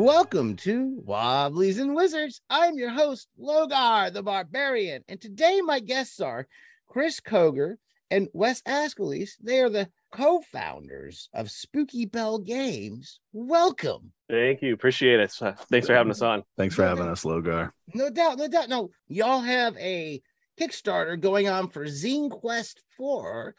[0.00, 2.40] Welcome to Wobblies and Wizards.
[2.48, 6.48] I'm your host, Logar the Barbarian, and today my guests are
[6.88, 7.74] Chris Koger
[8.10, 9.32] and Wes Askelis.
[9.42, 13.20] They are the co-founders of Spooky Bell Games.
[13.34, 14.12] Welcome.
[14.30, 14.72] Thank you.
[14.72, 15.34] Appreciate it.
[15.38, 16.44] Uh, thanks for having us on.
[16.56, 17.72] Thanks for having us, Logar.
[17.92, 18.70] No doubt, no doubt.
[18.70, 20.22] No, y'all have a
[20.58, 23.54] Kickstarter going on for Zine Quest 4.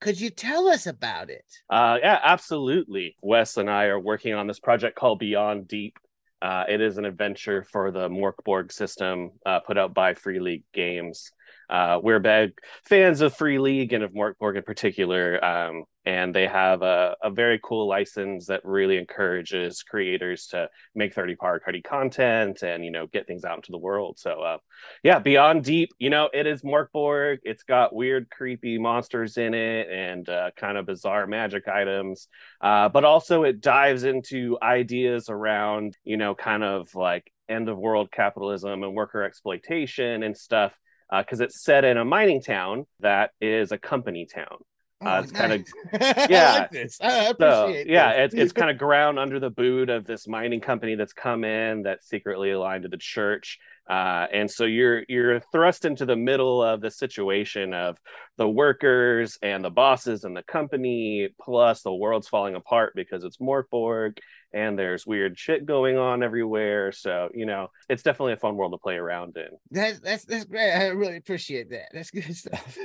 [0.00, 1.44] Could you tell us about it?
[1.70, 3.16] Uh, yeah, absolutely.
[3.22, 5.98] Wes and I are working on this project called Beyond Deep.
[6.42, 10.38] Uh, it is an adventure for the Mörk Borg system uh, put out by Free
[10.38, 11.32] League Games.
[11.68, 12.52] Uh, we're big
[12.84, 15.44] fans of Free League and of Mörk Borg in particular.
[15.44, 21.12] Um, and they have a, a very cool license that really encourages creators to make
[21.12, 24.18] 30 party content and you know get things out into the world.
[24.18, 24.58] So uh,
[25.02, 29.52] yeah beyond deep you know it is Mörk Borg it's got weird creepy monsters in
[29.52, 32.28] it and uh, kind of bizarre magic items.
[32.60, 37.76] Uh, but also it dives into ideas around you know kind of like end of
[37.76, 40.76] world capitalism and worker exploitation and stuff
[41.10, 44.58] because uh, it's set in a mining town that is a company town
[45.02, 45.40] Oh, uh, it's nice.
[45.90, 46.52] kind of yeah.
[46.52, 46.98] I like this.
[47.00, 47.86] I appreciate.
[47.86, 51.12] So, yeah, it's it's kind of ground under the boot of this mining company that's
[51.12, 53.58] come in that's secretly aligned to the church,
[53.90, 57.98] uh, and so you're you're thrust into the middle of the situation of
[58.38, 63.36] the workers and the bosses and the company, plus the world's falling apart because it's
[63.36, 64.18] Mörk Borg
[64.52, 66.92] and there's weird shit going on everywhere.
[66.92, 69.48] So you know, it's definitely a fun world to play around in.
[69.70, 70.72] That's that's that's great.
[70.72, 71.88] I really appreciate that.
[71.92, 72.78] That's good stuff.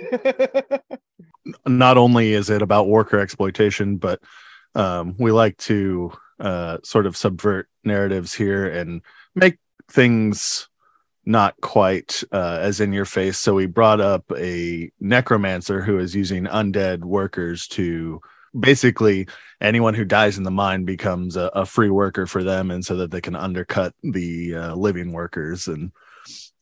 [1.66, 4.22] not only is it about worker exploitation, but
[4.76, 9.02] um, we like to uh, sort of subvert narratives here and
[9.36, 9.58] make
[9.90, 10.68] things
[11.26, 13.38] not quite uh, as in your face.
[13.38, 18.22] So we brought up a necromancer who is using undead workers to
[18.58, 19.28] basically
[19.60, 22.98] anyone who dies in the mine becomes a, a free worker for them, and so
[22.98, 25.92] that they can undercut the uh, living workers and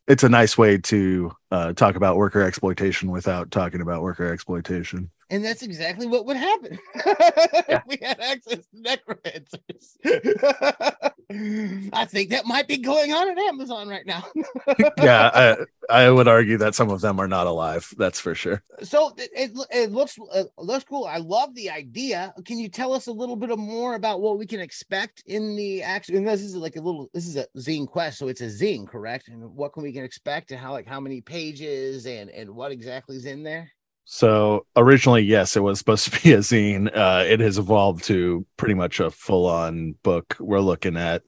[0.09, 5.11] it's a nice way to uh, talk about worker exploitation without talking about worker exploitation.
[5.31, 6.79] And that's exactly what would happen.
[7.05, 7.81] yeah.
[7.87, 9.97] we had access to necromancers.
[11.93, 14.25] I think that might be going on at Amazon right now.
[14.97, 17.93] yeah, I, I would argue that some of them are not alive.
[17.97, 18.63] That's for sure.
[18.81, 21.05] So it, it, it looks it looks cool.
[21.05, 22.33] I love the idea.
[22.45, 25.83] Can you tell us a little bit more about what we can expect in the
[25.83, 26.15] action?
[26.15, 27.11] And this is like a little.
[27.13, 29.27] This is a zine quest, so it's a zine, correct?
[29.27, 32.71] And what can we can expect, and how like how many pages, and and what
[32.71, 33.71] exactly is in there?
[34.11, 36.89] So originally, yes, it was supposed to be a zine.
[36.91, 40.35] Uh, it has evolved to pretty much a full-on book.
[40.39, 41.21] We're looking at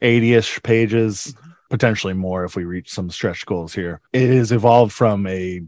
[0.00, 1.50] 80-ish pages, mm-hmm.
[1.68, 4.00] potentially more if we reach some stretch goals here.
[4.14, 5.60] It has evolved from a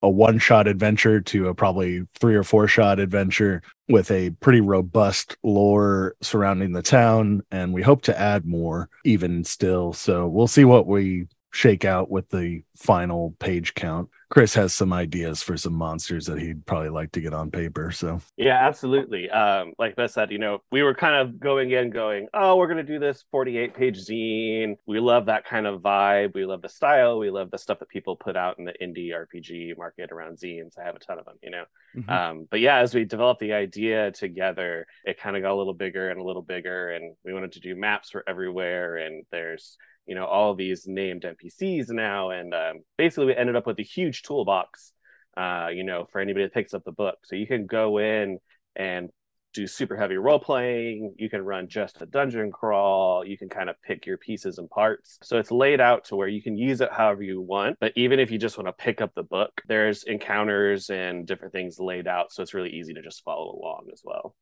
[0.00, 6.14] a one-shot adventure to a probably three or four-shot adventure with a pretty robust lore
[6.20, 9.94] surrounding the town, and we hope to add more even still.
[9.94, 14.10] So we'll see what we shake out with the final page count.
[14.30, 17.90] Chris has some ideas for some monsters that he'd probably like to get on paper.
[17.90, 19.30] So yeah, absolutely.
[19.30, 22.68] Um, like Beth said, you know, we were kind of going in, going, oh, we're
[22.68, 24.76] gonna do this 48 page zine.
[24.86, 26.34] We love that kind of vibe.
[26.34, 27.18] We love the style.
[27.18, 30.78] We love the stuff that people put out in the indie RPG market around zines.
[30.78, 31.64] I have a ton of them, you know.
[31.96, 32.10] Mm-hmm.
[32.10, 35.74] Um, but yeah, as we developed the idea together, it kind of got a little
[35.74, 38.96] bigger and a little bigger, and we wanted to do maps for everywhere.
[38.96, 43.66] And there's you know all these named npcs now and um, basically we ended up
[43.66, 44.92] with a huge toolbox
[45.38, 47.18] uh, you know for anybody that picks up the book.
[47.24, 48.38] So you can go in
[48.74, 49.10] and
[49.54, 53.70] do super heavy role playing you can run just a dungeon crawl you can kind
[53.70, 55.18] of pick your pieces and parts.
[55.22, 58.18] So it's laid out to where you can use it however you want but even
[58.20, 62.06] if you just want to pick up the book there's encounters and different things laid
[62.06, 64.34] out so it's really easy to just follow along as well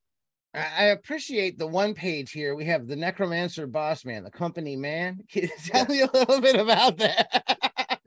[0.57, 2.55] I appreciate the one page here.
[2.55, 5.21] We have the Necromancer Boss Man, the company man.
[5.31, 7.45] Can you tell me a little bit about that?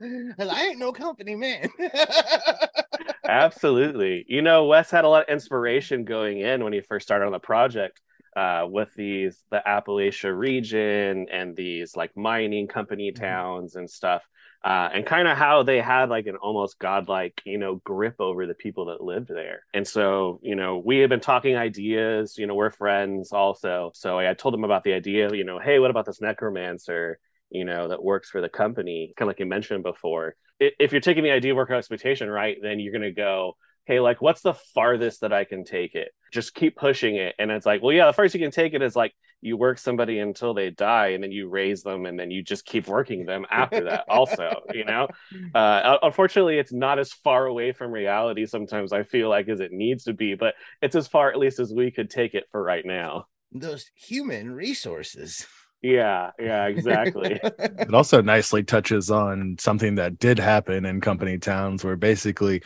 [0.02, 1.68] I ain't no company man.
[3.28, 4.24] Absolutely.
[4.28, 7.32] You know, Wes had a lot of inspiration going in when he first started on
[7.32, 8.00] the project
[8.34, 13.22] uh, with these, the Appalachia region and these like mining company mm-hmm.
[13.22, 14.22] towns and stuff
[14.64, 18.46] uh, and kind of how they had like an almost godlike, you know, grip over
[18.46, 19.62] the people that lived there.
[19.72, 23.90] And so, you know, we had been talking ideas, you know, we're friends also.
[23.94, 27.18] So I told him about the idea, you know, hey, what about this necromancer?
[27.52, 31.00] you know that works for the company kind of like you mentioned before if you're
[31.00, 33.56] taking the idea of worker exploitation right then you're going to go
[33.90, 36.12] hey, like, what's the farthest that I can take it?
[36.32, 37.34] Just keep pushing it.
[37.40, 39.78] And it's like, well, yeah, the first you can take it is like you work
[39.78, 43.24] somebody until they die and then you raise them and then you just keep working
[43.24, 45.08] them after that, also, you know?
[45.54, 49.72] Uh, unfortunately, it's not as far away from reality sometimes, I feel like, as it
[49.72, 52.62] needs to be, but it's as far, at least, as we could take it for
[52.62, 53.26] right now.
[53.52, 55.46] those human resources.
[55.82, 57.40] Yeah, yeah, exactly.
[57.58, 62.62] it also nicely touches on something that did happen in company towns where basically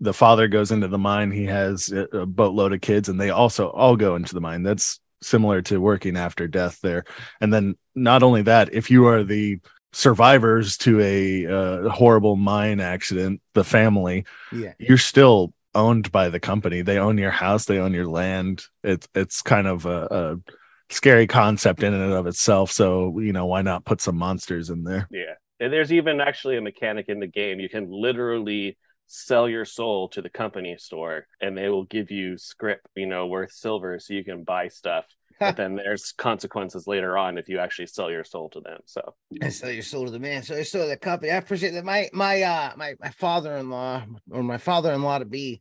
[0.00, 3.68] the father goes into the mine he has a boatload of kids and they also
[3.70, 7.04] all go into the mine that's similar to working after death there
[7.40, 9.58] and then not only that if you are the
[9.92, 16.40] survivors to a uh, horrible mine accident the family yeah you're still owned by the
[16.40, 20.52] company they own your house they own your land it's it's kind of a, a
[20.92, 22.70] scary concept in and of itself.
[22.70, 25.08] So, you know, why not put some monsters in there?
[25.10, 25.34] Yeah.
[25.60, 27.60] And there's even actually a mechanic in the game.
[27.60, 28.76] You can literally
[29.06, 33.26] sell your soul to the company store and they will give you scrip, you know,
[33.26, 35.04] worth silver so you can buy stuff.
[35.40, 38.78] but then there's consequences later on if you actually sell your soul to them.
[38.84, 40.42] So and sell your soul to the man.
[40.42, 41.32] So so the company.
[41.32, 41.84] I appreciate that.
[41.84, 45.60] My my uh my my father in law or my father in law to be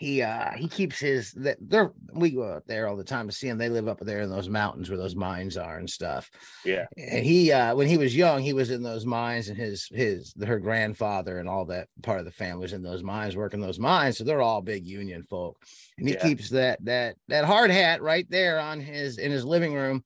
[0.00, 3.34] he uh he keeps his that they're we go out there all the time to
[3.34, 6.30] see him they live up there in those mountains where those mines are and stuff.
[6.64, 6.86] Yeah.
[6.96, 10.32] And he uh when he was young he was in those mines and his his
[10.42, 13.78] her grandfather and all that part of the family was in those mines working those
[13.78, 14.16] mines.
[14.16, 15.58] So they're all big union folk.
[15.98, 16.22] And he yeah.
[16.22, 20.02] keeps that that that hard hat right there on his in his living room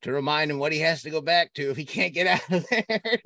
[0.00, 2.50] to remind him what he has to go back to if he can't get out
[2.50, 3.18] of there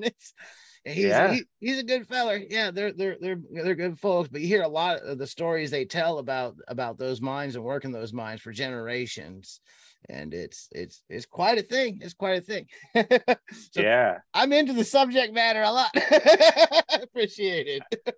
[0.84, 1.34] and He's yeah.
[1.34, 2.40] he, he's a good feller.
[2.48, 4.30] Yeah, they're they're they're they're good folks.
[4.30, 7.64] But you hear a lot of the stories they tell about about those mines and
[7.64, 9.60] working those mines for generations,
[10.08, 11.98] and it's it's it's quite a thing.
[12.02, 12.66] It's quite a thing.
[13.72, 15.90] so yeah, I'm into the subject matter a lot.
[17.02, 18.16] Appreciate it.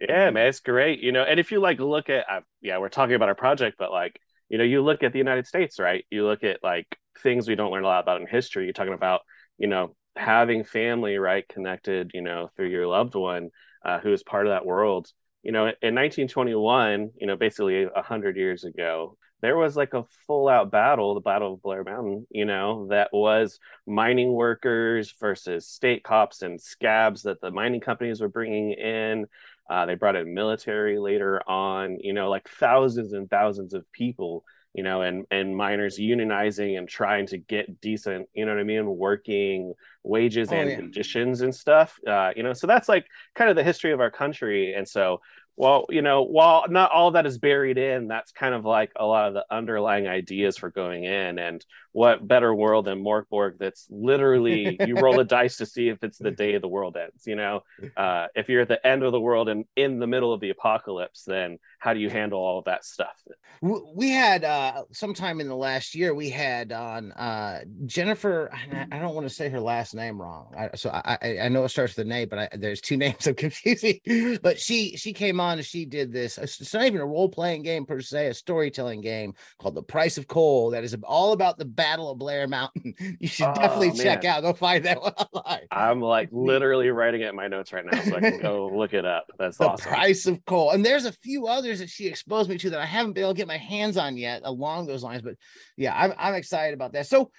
[0.00, 1.00] yeah, man, it's great.
[1.00, 3.76] You know, and if you like look at uh, yeah, we're talking about our project,
[3.78, 4.18] but like
[4.48, 6.04] you know, you look at the United States, right?
[6.10, 6.86] You look at like
[7.22, 8.64] things we don't learn a lot about in history.
[8.64, 9.20] You're talking about
[9.56, 13.50] you know having family right connected you know through your loved one
[13.84, 15.10] uh, who is part of that world.
[15.42, 20.48] You know in 1921 you know basically 100 years ago there was like a full
[20.48, 26.04] out battle the battle of blair mountain you know that was mining workers versus state
[26.04, 29.26] cops and scabs that the mining companies were bringing in.
[29.68, 34.44] Uh, they brought in military later on you know like thousands and thousands of people
[34.74, 38.64] you know, and and miners unionizing and trying to get decent, you know what I
[38.64, 40.76] mean, working wages oh, and yeah.
[40.76, 41.98] conditions and stuff.
[42.06, 44.74] Uh, you know, so that's like kind of the history of our country.
[44.74, 45.20] And so
[45.56, 49.04] well, you know, while not all that is buried in, that's kind of like a
[49.04, 51.38] lot of the underlying ideas for going in.
[51.38, 55.88] And what better world than Mörk Borg that's literally you roll a dice to see
[55.88, 57.26] if it's the day the world ends.
[57.26, 57.62] You know,
[57.96, 60.50] uh, if you're at the end of the world and in the middle of the
[60.50, 63.14] apocalypse, then how do you handle all of that stuff?
[63.60, 68.50] We had uh, sometime in the last year, we had on uh, Jennifer.
[68.90, 71.68] I don't want to say her last name wrong, I, so I, I know it
[71.68, 74.00] starts with a name, but I, there's two names I'm confusing.
[74.42, 76.38] but she she came on and she did this.
[76.38, 80.18] It's not even a role playing game per se, a storytelling game called The Price
[80.18, 82.94] of Coal that is all about the Battle of Blair Mountain.
[83.20, 83.96] You should oh, definitely man.
[83.96, 84.42] check out.
[84.42, 85.66] Go find that one online.
[85.70, 88.94] I'm like literally writing it in my notes right now, so I can go look
[88.94, 89.26] it up.
[89.38, 89.92] That's the awesome.
[89.92, 92.86] Price of Coal, and there's a few others that she exposed me to that I
[92.86, 95.22] haven't been able to get my hands on yet along those lines.
[95.22, 95.34] But
[95.76, 97.06] yeah, I'm I'm excited about that.
[97.06, 97.30] So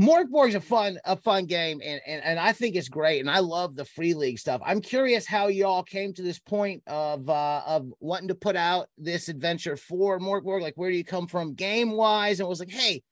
[0.00, 3.30] Mörk Borg's a fun, a fun game, and, and and I think it's great, and
[3.30, 4.62] I love the free league stuff.
[4.64, 8.88] I'm curious how y'all came to this point of uh of wanting to put out
[8.96, 10.62] this adventure for Mörk Borg.
[10.62, 12.40] Like, where do you come from game wise?
[12.40, 13.02] And was like, hey,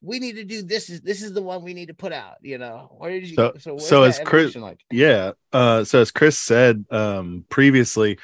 [0.00, 0.90] we need to do this.
[0.90, 2.36] Is this is the one we need to put out?
[2.40, 3.34] You know, where did you?
[3.34, 4.78] So, so, so as Chris, like?
[4.92, 8.16] yeah, uh, so as Chris said um previously,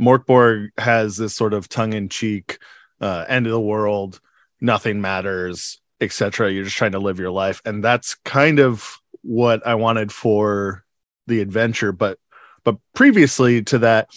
[0.00, 2.60] Mörk Borg has this sort of tongue in cheek,
[3.02, 4.22] uh, end of the world,
[4.58, 7.60] nothing matters etc you're just trying to live your life.
[7.64, 10.84] And that's kind of what i wanted for
[11.26, 11.92] the adventure.
[11.92, 12.18] But
[12.64, 14.10] but previously to that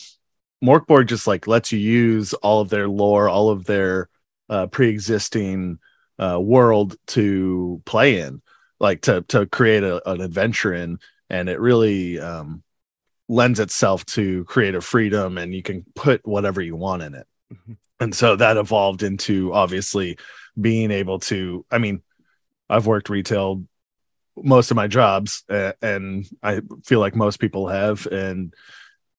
[0.63, 4.09] Mörk Borg just like lets you use all of their lore all of their
[4.49, 5.79] uh, pre-existing
[6.19, 8.41] uh, world to play in
[8.81, 10.99] like to to create a, an adventure in.
[11.29, 12.63] And it really um,
[13.29, 17.27] lends itself to creative freedom and you can put whatever you want in it.
[17.53, 17.73] Mm-hmm.
[17.99, 20.17] and so that evolved into obviously
[20.59, 22.01] being able to i mean
[22.69, 23.63] i've worked retail
[24.35, 28.53] most of my jobs uh, and i feel like most people have and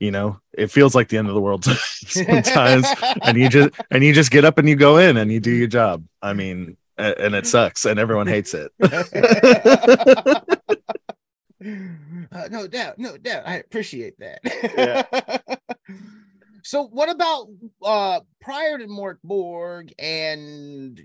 [0.03, 1.65] you know it feels like the end of the world
[2.07, 2.87] sometimes.
[3.23, 5.53] And you just and you just get up and you go in and you do
[5.53, 6.05] your job.
[6.21, 8.73] I mean and it sucks and everyone hates it.
[12.33, 13.45] Uh, no doubt no doubt.
[13.47, 14.41] I appreciate that.
[14.77, 15.05] Yeah.
[16.65, 17.47] So what about
[17.85, 21.01] uh prior to Mörk Borg and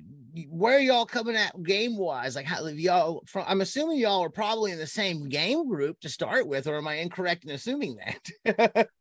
[0.50, 2.36] where y'all coming at game wise?
[2.36, 6.10] Like how y'all from I'm assuming y'all are probably in the same game group to
[6.10, 7.98] start with, or am I incorrect in assuming
[8.46, 8.88] that?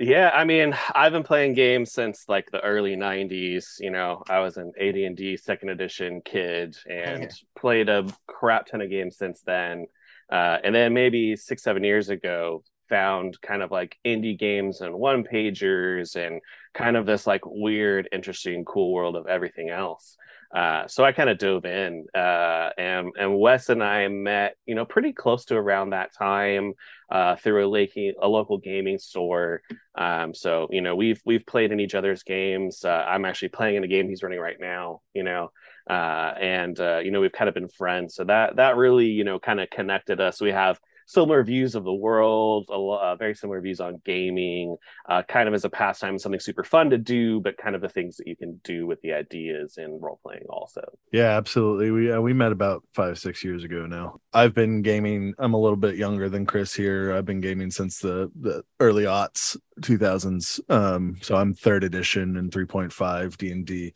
[0.00, 3.80] Yeah, I mean, I've been playing games since like the early '90s.
[3.80, 8.90] You know, I was an AD&D second edition kid and played a crap ton of
[8.90, 9.86] games since then.
[10.30, 14.94] Uh, and then maybe six, seven years ago, found kind of like indie games and
[14.94, 16.40] one pagers and
[16.74, 20.16] kind of this like weird, interesting, cool world of everything else.
[20.54, 24.74] Uh, so I kind of dove in, uh, and and Wes and I met, you
[24.74, 26.72] know, pretty close to around that time
[27.10, 29.60] uh, through a, lake, a local gaming store.
[29.94, 32.82] Um, so you know, we've we've played in each other's games.
[32.82, 35.02] Uh, I'm actually playing in a game he's running right now.
[35.12, 35.50] You know,
[35.88, 38.14] uh, and you know, we've kind of been friends.
[38.14, 40.40] So that that really, you know, kind of connected us.
[40.40, 44.76] We have similar views of the world, a lot, uh, very similar views on gaming,
[45.08, 47.88] uh, kind of as a pastime, something super fun to do, but kind of the
[47.88, 50.82] things that you can do with the ideas in role playing also.
[51.10, 51.90] Yeah, absolutely.
[51.90, 54.20] We uh, we met about five six years ago now.
[54.34, 55.32] I've been gaming.
[55.38, 57.14] I'm a little bit younger than Chris here.
[57.14, 60.60] I've been gaming since the the early aughts, 2000s.
[60.70, 63.94] Um, so I'm third edition and 3.5 D and D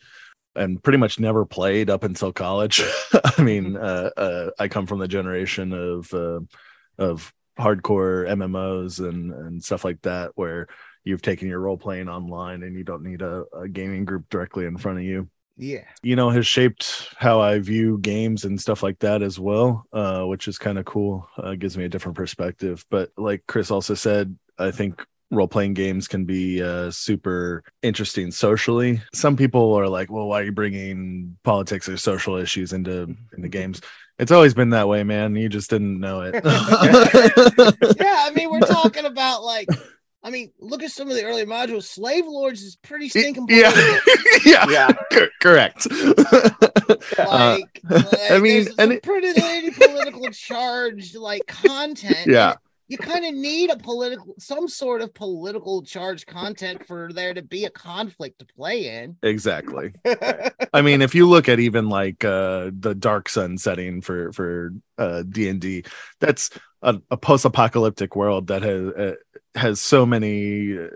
[0.54, 2.82] and pretty much never played up until college.
[3.38, 6.40] I mean, uh, uh, I come from the generation of uh,
[6.98, 10.66] of hardcore MMOs and and stuff like that, where
[11.04, 14.66] you've taken your role playing online and you don't need a, a gaming group directly
[14.66, 15.28] in front of you.
[15.56, 15.84] Yeah.
[16.02, 20.24] You know, has shaped how I view games and stuff like that as well, uh,
[20.24, 21.28] which is kind of cool.
[21.36, 22.84] Uh, gives me a different perspective.
[22.90, 28.30] But like Chris also said, I think role playing games can be uh, super interesting
[28.30, 29.02] socially.
[29.14, 33.48] Some people are like, "Well, why are you bringing politics or social issues into into
[33.48, 33.80] games?"
[34.18, 35.34] It's always been that way, man.
[35.36, 36.34] You just didn't know it.
[36.44, 39.68] yeah, I mean, we're talking about like,
[40.22, 41.84] I mean, look at some of the early modules.
[41.84, 43.72] Slave Lords is pretty stinking yeah,
[44.44, 44.92] yeah, Yeah.
[45.12, 45.86] cor- correct.
[47.18, 52.26] Uh, Like, like, I mean, there's and it- pretty political charged like content.
[52.26, 52.54] yeah,
[52.92, 57.40] you kind of need a political, some sort of political charge content for there to
[57.40, 59.16] be a conflict to play in.
[59.22, 59.94] exactly.
[60.74, 64.74] I mean, if you look at even like uh the Dark Sun setting for for
[64.98, 65.84] uh D and D,
[66.20, 66.50] that's
[66.82, 69.14] a, a post-apocalyptic world that has uh,
[69.54, 70.78] has so many.
[70.78, 70.88] Uh,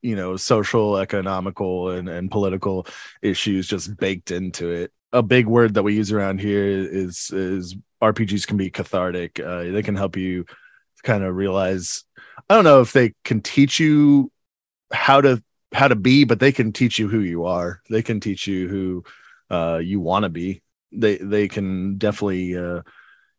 [0.00, 2.86] you know social economical and, and political
[3.20, 7.74] issues just baked into it a big word that we use around here is is
[8.00, 10.46] rpgs can be cathartic uh, they can help you
[11.02, 12.04] kind of realize
[12.48, 14.30] i don't know if they can teach you
[14.92, 17.82] how to how to be but they can teach you who you are.
[17.90, 19.04] They can teach you who
[19.50, 20.62] uh you want to be.
[20.92, 22.82] They they can definitely uh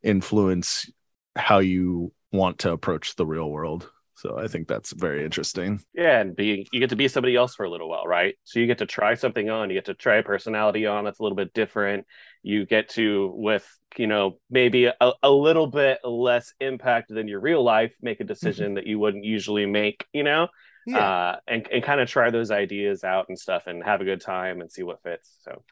[0.03, 0.89] influence
[1.35, 3.89] how you want to approach the real world
[4.19, 7.55] so i think that's very interesting Yeah, and being you get to be somebody else
[7.55, 8.35] for a little while, right?
[8.43, 11.19] So you get to try something on, you get to try a personality on that's
[11.19, 12.05] a little bit different.
[12.43, 13.65] You get to, with
[13.97, 18.23] you know, maybe a, a little bit less impact than your real life, make a
[18.23, 20.47] decision that you wouldn't usually make, you know,
[20.85, 20.97] Yeah.
[20.99, 24.21] uh, and and kind of try those ideas out and stuff, and have a good
[24.21, 25.27] time and see what fits.
[25.43, 25.63] So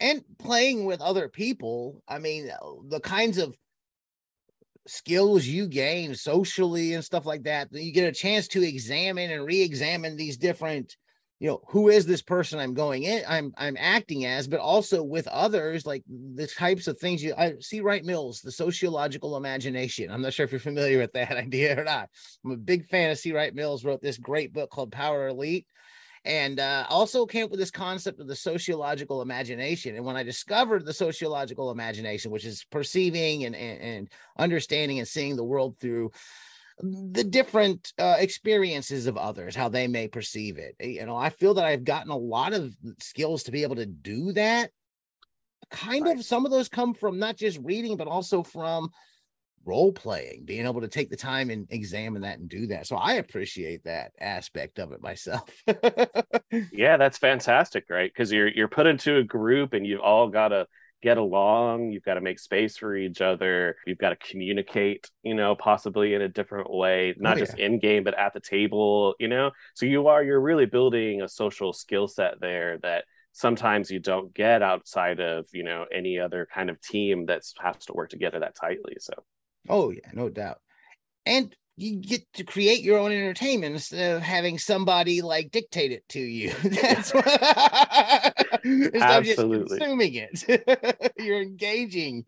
[0.00, 2.50] and playing with other people i mean
[2.88, 3.54] the kinds of
[4.86, 9.44] skills you gain socially and stuff like that you get a chance to examine and
[9.44, 10.96] re-examine these different
[11.38, 15.02] you know who is this person i'm going in i'm i'm acting as but also
[15.02, 16.02] with others like
[16.34, 17.80] the types of things you i C.
[17.80, 20.10] Wright Mills the sociological imagination.
[20.10, 22.08] I'm not sure if you're familiar with that idea or not.
[22.44, 23.32] I'm a big fan of c.
[23.32, 25.66] Wright mills wrote this great book called power elite
[26.24, 29.96] and uh, also came up with this concept of the sociological imagination.
[29.96, 34.08] And when I discovered the sociological imagination, which is perceiving and, and, and
[34.38, 36.10] understanding and seeing the world through
[36.82, 41.54] the different uh, experiences of others, how they may perceive it, you know, I feel
[41.54, 44.70] that I've gotten a lot of skills to be able to do that.
[45.70, 48.90] Kind of, some of those come from not just reading, but also from
[49.64, 52.86] role playing, being able to take the time and examine that and do that.
[52.86, 55.48] So I appreciate that aspect of it myself.
[56.72, 58.10] yeah, that's fantastic, right?
[58.12, 60.66] Because you're you're put into a group and you've all got to
[61.02, 61.90] get along.
[61.90, 63.76] You've got to make space for each other.
[63.86, 67.58] You've got to communicate, you know, possibly in a different way, oh, not Oh, just
[67.58, 69.50] in game, but at the table, you know.
[69.74, 74.34] So you are you're really building a social skill set there that sometimes you don't
[74.34, 78.40] get outside of you know any other kind of team that has to work together
[78.40, 78.96] that tightly.
[79.00, 79.12] So
[79.68, 80.60] Oh yeah, no doubt.
[81.26, 86.08] And you get to create your own entertainment instead of having somebody like dictate it
[86.10, 86.52] to you.
[86.64, 87.26] That's what
[88.64, 89.50] instead of just Absolutely.
[89.50, 91.12] consuming it.
[91.18, 92.24] You're engaging.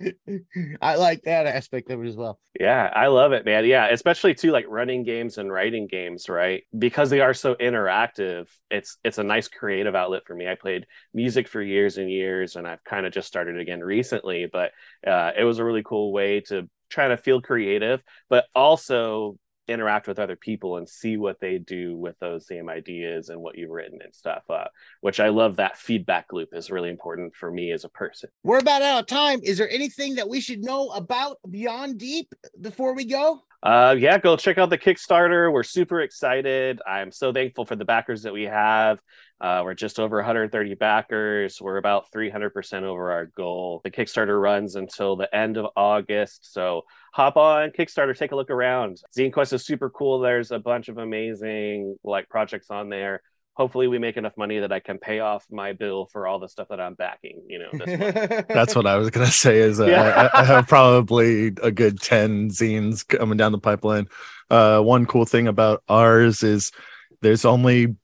[0.80, 2.38] I like that aspect of it as well.
[2.60, 3.64] Yeah, I love it, man.
[3.64, 6.64] Yeah, especially too like running games and writing games, right?
[6.78, 8.46] Because they are so interactive.
[8.70, 10.46] It's it's a nice creative outlet for me.
[10.46, 14.46] I played music for years and years and I've kind of just started again recently,
[14.52, 14.72] but
[15.06, 20.08] uh it was a really cool way to try to feel creative, but also interact
[20.08, 23.70] with other people and see what they do with those same ideas and what you've
[23.70, 24.42] written and stuff.
[24.48, 24.64] Uh,
[25.00, 28.28] which I love that feedback loop is really important for me as a person.
[28.42, 29.40] We're about out of time.
[29.42, 33.42] Is there anything that we should know about Beyond Deep before we go?
[33.62, 35.52] Uh, yeah, go check out the Kickstarter.
[35.52, 36.80] We're super excited.
[36.84, 38.98] I'm so thankful for the backers that we have.
[39.42, 41.60] Uh, we're just over 130 backers.
[41.60, 43.80] We're about 300% over our goal.
[43.82, 46.52] The Kickstarter runs until the end of August.
[46.54, 46.82] So
[47.12, 49.02] hop on Kickstarter, take a look around.
[49.16, 50.20] Zine Quest is super cool.
[50.20, 53.20] There's a bunch of amazing like projects on there
[53.54, 56.48] hopefully we make enough money that I can pay off my bill for all the
[56.48, 57.42] stuff that I'm backing.
[57.46, 57.84] You know,
[58.48, 59.58] that's what I was gonna say.
[59.58, 60.30] Is uh, yeah.
[60.32, 64.08] I, I, have probably a good ten zines coming down the pipeline.
[64.50, 66.72] Uh, one cool thing about ours is
[67.20, 67.96] there's only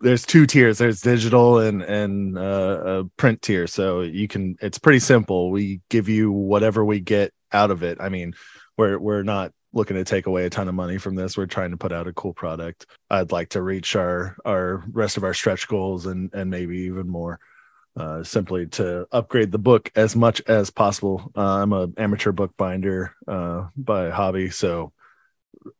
[0.00, 0.78] there's two tiers.
[0.78, 3.66] There's digital and and uh, a print tier.
[3.66, 4.56] So you can.
[4.60, 5.50] It's pretty simple.
[5.50, 7.98] We give you whatever we get out of it.
[8.00, 8.34] I mean,
[8.76, 11.36] we're we're not looking to take away a ton of money from this.
[11.36, 12.86] We're trying to put out a cool product.
[13.10, 17.08] I'd like to reach our our rest of our stretch goals and and maybe even
[17.08, 17.40] more.
[17.96, 21.30] Uh, simply to upgrade the book as much as possible.
[21.36, 24.92] Uh, I'm an amateur bookbinder uh, by hobby, so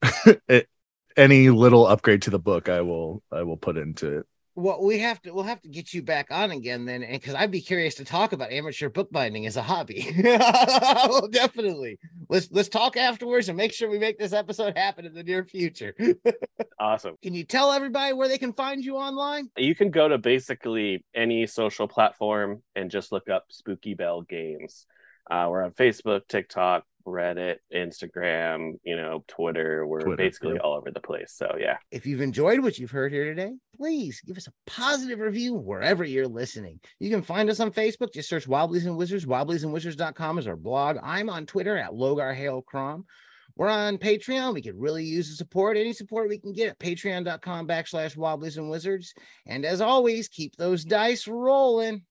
[0.49, 0.69] it,
[1.17, 4.27] any little upgrade to the book, I will I will put into it.
[4.57, 7.51] Well we have to we'll have to get you back on again then because i'd
[7.51, 10.09] be curious to talk about amateur bookbinding as a hobby.
[10.25, 11.99] Well, definitely.
[12.29, 15.45] Let's let's talk afterwards and make sure we make this episode happen in the near
[15.45, 15.95] future.
[16.79, 17.17] Awesome.
[17.23, 19.49] Can you tell everybody where they can find you online?
[19.57, 24.87] You can go to basically any social platform and just look up spooky bell games
[25.31, 29.87] uh, we're on facebook tiktok Reddit, Instagram, you know, Twitter.
[29.87, 30.61] We're Twitter, basically yeah.
[30.61, 31.35] all over the place.
[31.37, 31.77] So, yeah.
[31.91, 36.05] If you've enjoyed what you've heard here today, please give us a positive review wherever
[36.05, 36.81] you're listening.
[36.99, 38.13] You can find us on Facebook.
[38.13, 39.27] Just search Wobblies and Wizards.
[39.27, 40.97] Wobbliesandwizards.com is our blog.
[41.03, 43.05] I'm on Twitter at Logar Hale Crom.
[43.57, 44.55] We're on Patreon.
[44.55, 45.77] We could really use the support.
[45.77, 49.15] Any support we can get at patreon.com backslash wobblies and wizards.
[49.47, 52.03] And as always, keep those dice rolling.